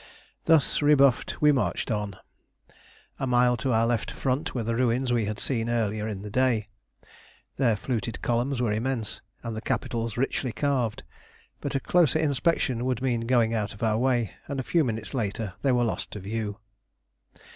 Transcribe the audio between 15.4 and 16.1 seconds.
they were lost